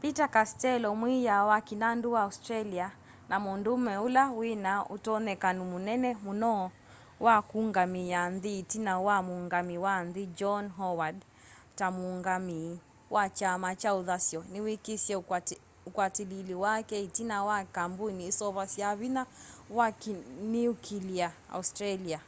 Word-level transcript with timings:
peter 0.00 0.28
castello 0.36 0.90
mwiiya 1.00 1.36
wa 1.50 1.58
kĩnandu 1.68 2.08
wa 2.14 2.20
australia 2.28 2.86
na 3.30 3.36
mũndũũme 3.44 3.92
ũla 4.06 4.24
wĩna 4.38 4.72
ũtonyekano 4.94 5.62
mũnene 5.72 6.10
mũno 6.24 6.52
wa 7.26 7.36
kũũngamĩa 7.50 8.20
nthĩ 8.34 8.52
ĩtina 8.62 8.94
wa 9.06 9.16
muungamĩi 9.26 9.82
wa 9.86 9.94
nthĩ 10.06 10.24
john 10.38 10.64
howard 10.78 11.18
ta 11.78 11.86
mũũngamĩi 11.96 12.70
wa 13.14 13.24
kyama 13.36 13.68
kya 13.80 13.90
ũthasyo 14.00 14.40
nĩwĩkisye 14.52 15.14
ũkwatĩlĩĩli 15.88 16.54
wake 16.64 16.96
ĩtina 17.06 17.36
wa 17.48 17.58
kambũni 17.76 18.22
ũseũvasya 18.30 18.88
vinya 19.00 19.22
wa 19.78 19.88
kĩniũkĩlĩa 20.00 21.28
australia 21.56 22.20